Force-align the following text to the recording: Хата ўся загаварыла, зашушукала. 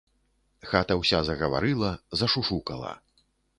Хата 0.71 0.93
ўся 1.01 1.19
загаварыла, 1.29 1.91
зашушукала. 2.23 2.91